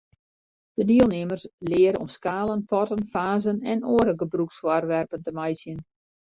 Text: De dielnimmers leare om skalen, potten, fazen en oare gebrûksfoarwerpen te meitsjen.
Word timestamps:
De 0.79 0.83
dielnimmers 0.91 1.45
leare 1.71 1.99
om 1.99 2.07
skalen, 2.07 2.63
potten, 2.71 3.05
fazen 3.11 3.61
en 3.73 3.85
oare 3.93 4.13
gebrûksfoarwerpen 4.21 5.23
te 5.23 5.31
meitsjen. 5.39 5.79